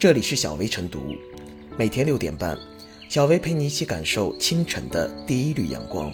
[0.00, 1.14] 这里是小薇晨读，
[1.76, 2.56] 每天六点半，
[3.10, 6.10] 小薇陪你一起感受清晨的第一缕阳光。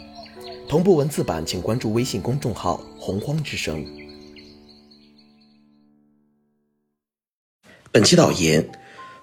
[0.69, 3.87] 同步文字版，请关注微信公众号“洪荒之声”。
[7.93, 8.69] 本期导言：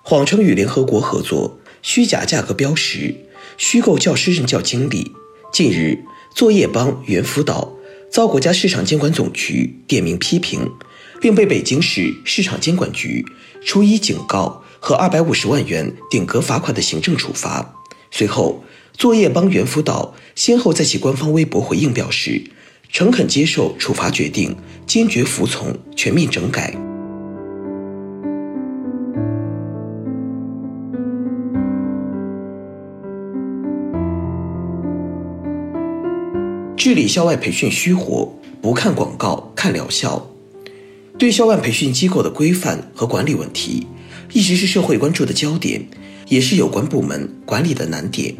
[0.02, 3.14] 谎称与联合国合作，虚假价格标识，
[3.58, 5.12] 虚构教师任教经历。
[5.52, 7.74] 近日，作业帮猿辅导
[8.10, 10.72] 遭国家市场监管总局点名批评。
[11.24, 13.26] 并被北京市市场监管局
[13.64, 17.76] 处以警告和二百五十万元顶格罚款的行政处罚。
[18.12, 22.44] 随后，作业帮猿辅导先后在其官方微博回应表示，
[22.92, 24.54] 诚恳接受处罚决定，
[24.86, 26.76] 坚决服从，全面整改。
[36.76, 40.33] 治理校外培训虚活，不看广告，看疗效。
[41.18, 43.86] 对校外培训机构的规范和管理问题，
[44.32, 45.88] 一直是社会关注的焦点，
[46.28, 48.36] 也是有关部门管理的难点。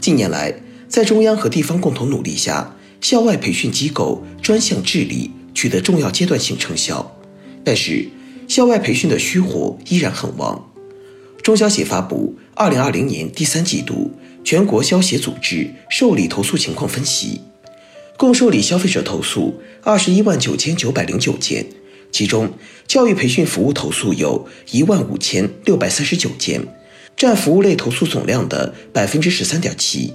[0.00, 0.54] 近年来，
[0.88, 7.16] 在中央和地方共同努力下，校外培训机构专项治理取得重要阶段性成效。
[7.64, 8.08] 但是，
[8.46, 10.70] 校外培训的虚火依然很旺。
[11.42, 14.12] 中消协发布《二零二零年第三季度
[14.44, 17.40] 全国消协组织受理投诉情况分析》，
[18.16, 21.66] 共受理消费者投诉二十一万九千九百零九件。
[22.14, 22.52] 其中，
[22.86, 26.64] 教育培训服务投诉有一万五千六百三十九件，
[27.16, 30.12] 占服务类投诉总量的百分之十三点七。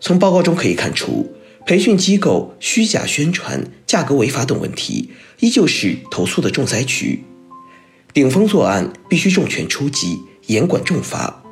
[0.00, 1.30] 从报告中可以看出，
[1.66, 7.22] 培训机构虚假宣传、价格违法等问题，依旧是投诉的重灾区。
[8.14, 11.44] 顶风作案必须重拳出击，严管重罚。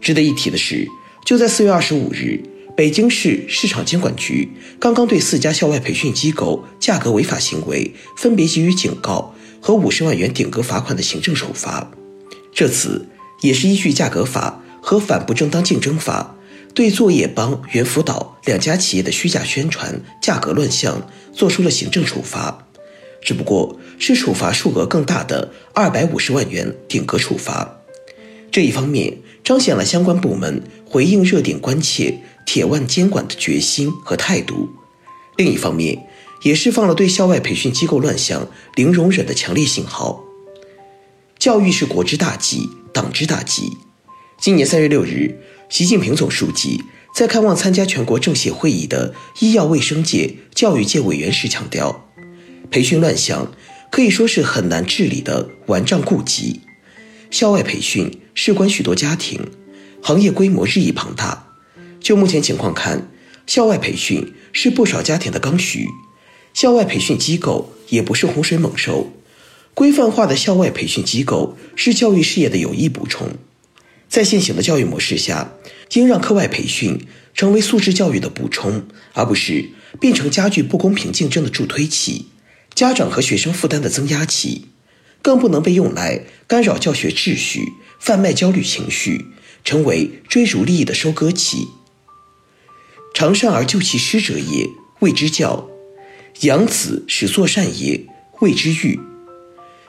[0.00, 0.88] 值得一提的是，
[1.26, 2.42] 就在四月二十五日。
[2.76, 11.90] 北京市市场监管局刚刚对四家校外培训机构价格违法行为分别给予警告和五十万元顶格罚款的行政处罚。
[12.54, 13.06] 这次
[13.40, 16.36] 也是依据价格法和反不正当竞争法，
[16.74, 22.66] 对作业帮、猿辅导两家企业的虚假宣传、价格乱象作出了行政处罚，
[23.22, 27.80] 只不过是处罚数额更大的二百五十万元顶格处罚。
[28.52, 32.18] 这一方面彰显了相关部门回应热点关切。
[32.46, 34.70] 铁腕监管的决心和态度，
[35.36, 36.06] 另一方面
[36.42, 40.24] 也释放了对校外培训机构乱象零容忍的强烈信号。
[41.38, 43.76] 教育是国之大计，党之大计。
[44.40, 46.80] 今年三月六日，习近平总书记
[47.14, 52.08] 在看望参加全国政协会议的医药卫生界、教育界委员时强调，
[52.70, 53.52] 培训乱象
[53.90, 56.60] 可以说是很难治理的顽瘴痼疾。
[57.30, 59.50] 校外培训事关许多家庭，
[60.00, 61.45] 行业规模日益庞大。
[62.06, 63.10] 就目前情况看，
[63.48, 65.88] 校外培训是不少家庭的刚需，
[66.54, 69.10] 校外培训机构也不是洪水猛兽，
[69.74, 73.30] 规范化的校外培训机构是教育事业的有益补充。
[74.08, 75.54] 在现行的教育模式下，
[75.94, 78.84] 应让课外培训成为素质教育的补充，
[79.14, 82.26] 而不是变成加剧不公平竞争的助推器，
[82.72, 84.68] 家长和学生负担的增压器，
[85.20, 87.64] 更不能被用来干扰教学秩序、
[87.98, 89.26] 贩卖焦虑情绪，
[89.64, 91.66] 成为追逐利益的收割器。
[93.16, 94.68] 长善而救其师者也，
[94.98, 95.70] 谓之教；
[96.40, 98.04] 养子使作善也，
[98.42, 99.00] 谓之育。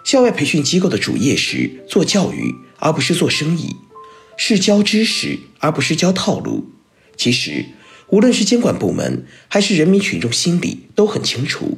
[0.05, 3.71] 校外培训机构的主业是做教育，而不是做生意；
[4.38, 6.69] 是教知识，而不是教套路。
[7.17, 7.65] 其实，
[8.11, 11.77] 无论是监管部门，还是人民群众，心里都很清楚：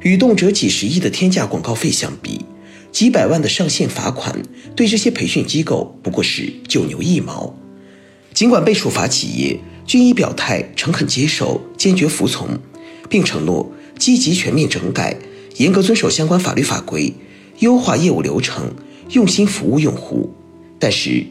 [0.00, 2.44] 与动辄几十亿的天价广告费相比，
[2.90, 4.42] 几百万的上限罚款，
[4.74, 7.56] 对这些培训机构不过是九牛一毛。
[8.34, 9.60] 尽管被处罚企业。
[9.92, 12.48] 均已表态诚恳接受、坚决服从，
[13.10, 15.14] 并承诺积极全面整改，
[15.58, 17.12] 严格遵守相关法律法规，
[17.58, 18.74] 优化业务流程，
[19.10, 20.32] 用心服务用户。
[20.78, 21.26] 但是，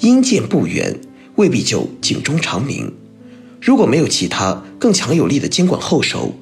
[0.00, 0.98] 因见不远，
[1.36, 2.90] 未必就警钟长鸣。
[3.60, 6.34] 如果没有其他更强有力的监管后手，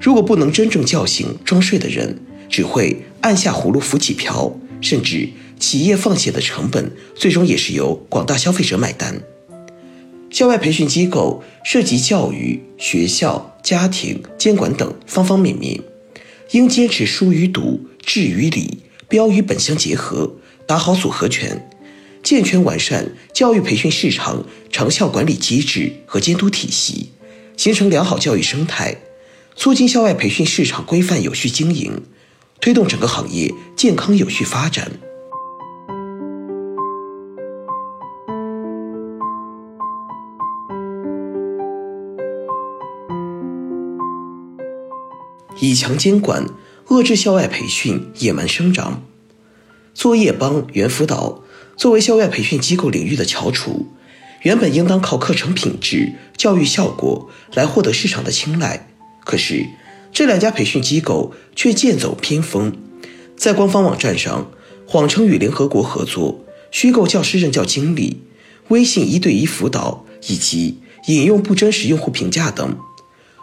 [0.00, 2.16] 如果不能真正叫醒装睡的人，
[2.48, 5.28] 只会按下葫芦浮起瓢，甚至
[5.58, 9.20] 企业放血的成本，最终也是由广大消费者买单。
[10.30, 15.80] 校外培训机构涉及教育、学校、家庭监管等方方面面，
[16.50, 18.78] 应坚持疏与堵、治与理、
[19.08, 20.30] 标与本相结合，
[20.66, 21.68] 打好组合拳，
[22.22, 27.10] 健全完善教育培训市场长效管理机制和监督体系，
[27.56, 28.96] 形成良好教育生态，
[29.56, 32.02] 促进校外培训市场规范有序经营，
[32.60, 34.92] 推动整个行业健康有序发展。
[45.60, 46.46] 以强监管，
[46.86, 49.02] 遏制校外培训野蛮生长。
[49.94, 51.42] 作业帮、猿辅导
[51.76, 53.88] 作为校外培训机构领域的翘楚，
[54.42, 58.88] 原本应当靠课程品质、教育效果来获得市场的青睐。
[59.24, 59.66] 可是，
[60.12, 62.72] 这两家培训机构却剑走偏锋，
[63.36, 64.50] 在官方网站上
[64.86, 68.22] 谎称与联合国合作，虚构教师任教经历、
[68.68, 70.78] 微信一对一辅导以及
[71.08, 72.78] 引用不真实用户评价等。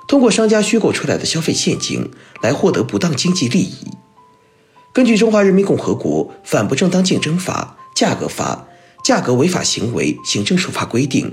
[0.08, 2.12] 通过商家虚构出来的消费陷阱
[2.42, 3.88] 来获得不当经济利益。
[4.94, 8.68] 根据《中华人民共和国反不正当竞争法》《价格法》
[9.06, 11.32] 《价格违法行为行政处罚规定》，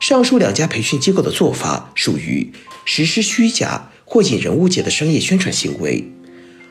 [0.00, 2.52] 上述两家培训机构的做法属于
[2.84, 6.10] 实施虚假或引人误解的商业宣传行为，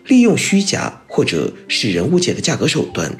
[0.05, 3.17] 利用虚假或者使人误解的价格手段，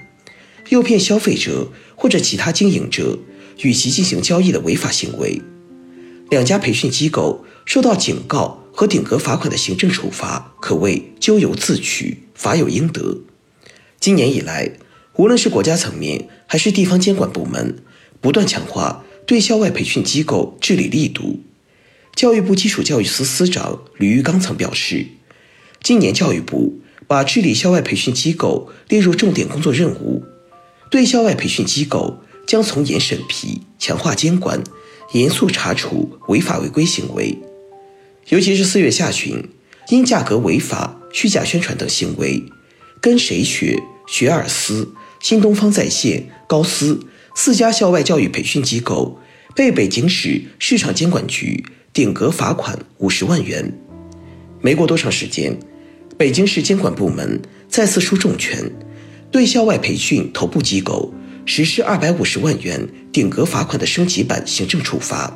[0.70, 3.20] 诱骗消费者或者其他经营者
[3.62, 5.42] 与其进行交易的违法行为。
[6.30, 7.44] 两家培训机构。
[7.68, 13.18] 受到警告和顶格罚款的行政处罚，可谓咎由自取，法有应得。
[14.00, 14.72] 今年以来，
[15.18, 17.84] 无论是国家层面还是地方监管部门，
[18.22, 21.42] 不断强化对校外培训机构治理力度。
[22.16, 25.08] 教育部基础教育司司长吕玉刚曾表示，
[25.84, 30.24] 今年教育部把治理校外培训机构列入重点工作任务，
[30.90, 34.64] 对校外培训机构将从严审批，强化监管，
[35.14, 37.38] 严肃查处违法违规行为。
[38.30, 39.42] 尤其是四月下旬，
[39.90, 42.44] 因价格违法、虚假宣传等行为，
[43.02, 47.00] 跟谁学、学而思、新东方在线、高思
[47.36, 49.18] 四家校外教育培训机构
[49.56, 51.64] 被北京市市场监管局
[51.94, 53.74] 顶格罚款五十万元。
[54.60, 55.58] 没过多长时间，
[56.18, 58.70] 北京市监管部门再次出重拳，
[59.32, 61.14] 对校外培训头部机构
[61.48, 65.36] 实施二百五十万元顶格罚款的升级版行政处罚。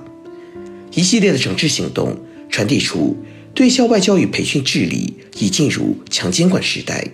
[0.93, 2.15] 一系列的整治行动。
[2.53, 3.15] 传递出
[3.53, 7.07] 对校外教育培训治理已进入强监管时代。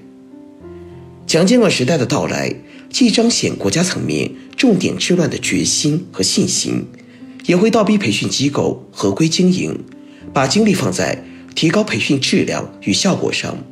[1.28, 2.52] 强监管时代的到来，
[2.90, 6.88] 既彰显国家层面重点治乱的决心和信心，
[7.46, 9.80] 也会倒逼培训机构合规经营，
[10.34, 11.24] 把精力放在
[11.54, 13.64] 提高培训质量与效果上，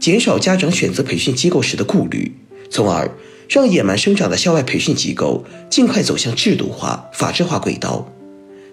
[0.00, 2.34] 减少家长选择培训机构时的顾虑，
[2.68, 3.08] 从而
[3.48, 8.06] 让野蛮生长的校外培训机构尽快走向制度化、法治化轨道。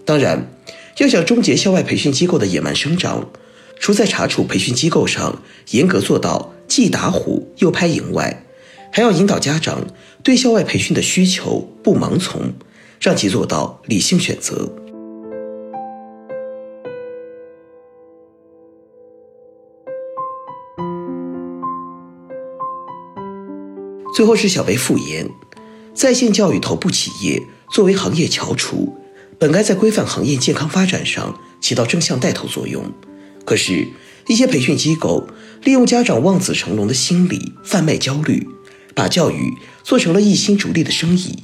[0.05, 0.47] 当然。
[0.97, 3.27] 要想终结校外培训机构的野蛮生长，
[3.79, 5.41] 除在查处培训机构上
[5.71, 8.45] 严格做到既打虎又拍蝇外，
[8.91, 9.87] 还要引导家长
[10.21, 12.53] 对校外培训的需求不盲从，
[13.01, 14.71] 让其做到理性选择。
[24.15, 25.27] 最后是小贝复言，
[25.95, 28.95] 在线教育头部企业作为行业翘楚。
[29.39, 32.93] 本该在规范行业健康发展上起到正向带头作用，
[33.43, 33.87] 可是，
[34.27, 35.27] 一些培训机构
[35.63, 38.47] 利用家长望子成龙的心理贩卖焦虑，
[38.95, 41.43] 把教育做成了一心逐利的生意，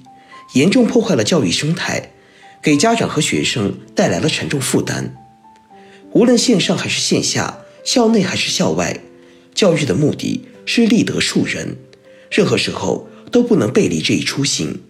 [0.54, 2.14] 严重破坏了教育生态，
[2.62, 5.14] 给家长和学生带来了沉重负担。
[6.14, 9.02] 无论线上还是线下，校内还是校外，
[9.54, 11.76] 教育的目的是立德树人，
[12.32, 14.84] 任何时候都不能背离这一初心。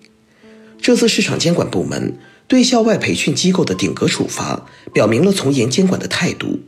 [0.82, 2.18] 这次市场监管部门。
[2.50, 6.62] 对校外培训机构的顶格处罚，表明了从严监管的态度。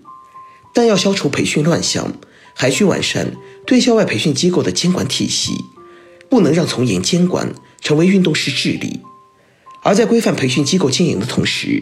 [0.76, 2.14] 但要消除培训乱象，
[2.54, 3.36] 还需完善
[3.66, 5.54] 对校外培训机构的监管体系，
[6.30, 9.00] 不能让从严监管成为运动式治理。
[9.82, 11.82] 而在规范培训机构经营的同时，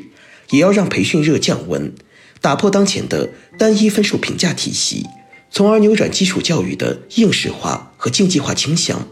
[0.52, 1.94] 也要让培训热降温，
[2.40, 5.06] 打破当前的单一分数评价体系，
[5.52, 9.08] 从而扭转基础教育的应试化和竞技化倾向。